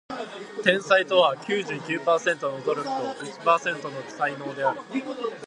[0.63, 4.81] 天才とは九十九パーセントの努力と一パーセントの才能である